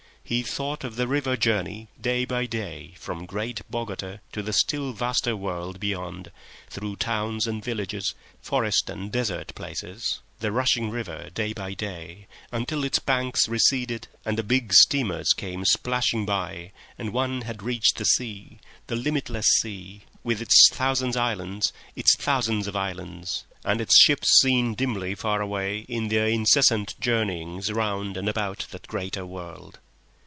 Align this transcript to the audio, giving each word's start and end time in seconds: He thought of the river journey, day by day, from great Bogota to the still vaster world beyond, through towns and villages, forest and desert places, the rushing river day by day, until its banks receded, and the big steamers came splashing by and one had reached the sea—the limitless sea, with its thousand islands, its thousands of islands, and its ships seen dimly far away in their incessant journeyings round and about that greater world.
He 0.23 0.43
thought 0.43 0.85
of 0.85 0.95
the 0.95 1.09
river 1.09 1.35
journey, 1.35 1.89
day 1.99 2.23
by 2.23 2.45
day, 2.45 2.93
from 2.95 3.25
great 3.25 3.69
Bogota 3.69 4.19
to 4.31 4.41
the 4.41 4.53
still 4.53 4.93
vaster 4.93 5.35
world 5.35 5.77
beyond, 5.77 6.31
through 6.69 6.95
towns 6.97 7.47
and 7.47 7.61
villages, 7.61 8.15
forest 8.41 8.89
and 8.89 9.11
desert 9.11 9.53
places, 9.55 10.21
the 10.39 10.53
rushing 10.53 10.89
river 10.89 11.29
day 11.31 11.51
by 11.51 11.73
day, 11.73 12.27
until 12.49 12.85
its 12.85 12.97
banks 12.97 13.49
receded, 13.49 14.07
and 14.23 14.37
the 14.37 14.43
big 14.43 14.71
steamers 14.71 15.33
came 15.33 15.65
splashing 15.65 16.25
by 16.25 16.71
and 16.97 17.11
one 17.11 17.41
had 17.41 17.61
reached 17.61 17.97
the 17.97 18.05
sea—the 18.05 18.95
limitless 18.95 19.47
sea, 19.59 20.03
with 20.23 20.41
its 20.41 20.69
thousand 20.71 21.17
islands, 21.17 21.73
its 21.93 22.15
thousands 22.15 22.67
of 22.67 22.75
islands, 22.77 23.43
and 23.65 23.81
its 23.81 23.97
ships 23.99 24.39
seen 24.39 24.75
dimly 24.75 25.13
far 25.13 25.41
away 25.41 25.79
in 25.89 26.07
their 26.07 26.27
incessant 26.27 26.97
journeyings 27.01 27.69
round 27.69 28.15
and 28.15 28.29
about 28.29 28.65
that 28.71 28.87
greater 28.87 29.25
world. 29.25 29.79